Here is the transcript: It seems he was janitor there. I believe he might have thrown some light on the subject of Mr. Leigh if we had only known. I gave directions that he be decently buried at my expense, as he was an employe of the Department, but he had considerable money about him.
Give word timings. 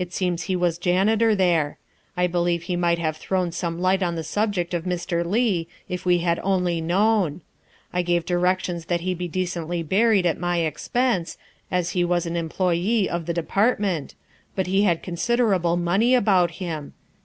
It 0.00 0.12
seems 0.12 0.42
he 0.42 0.56
was 0.56 0.78
janitor 0.78 1.32
there. 1.32 1.78
I 2.16 2.26
believe 2.26 2.64
he 2.64 2.74
might 2.74 2.98
have 2.98 3.16
thrown 3.16 3.52
some 3.52 3.78
light 3.80 4.02
on 4.02 4.16
the 4.16 4.24
subject 4.24 4.74
of 4.74 4.82
Mr. 4.82 5.24
Leigh 5.24 5.68
if 5.88 6.04
we 6.04 6.18
had 6.18 6.40
only 6.42 6.80
known. 6.80 7.40
I 7.92 8.02
gave 8.02 8.26
directions 8.26 8.86
that 8.86 9.02
he 9.02 9.14
be 9.14 9.28
decently 9.28 9.84
buried 9.84 10.26
at 10.26 10.40
my 10.40 10.56
expense, 10.58 11.38
as 11.70 11.90
he 11.90 12.04
was 12.04 12.26
an 12.26 12.34
employe 12.34 13.06
of 13.08 13.26
the 13.26 13.32
Department, 13.32 14.16
but 14.56 14.66
he 14.66 14.82
had 14.82 15.04
considerable 15.04 15.76
money 15.76 16.16
about 16.16 16.50
him. 16.50 16.94